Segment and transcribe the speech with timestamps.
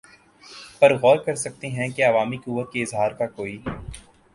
[0.79, 3.57] پر غور کر سکتے ہیں کہ عوامی قوت کے اظہار کا کوئی